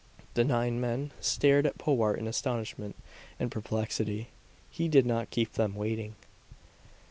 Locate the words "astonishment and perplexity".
2.27-4.29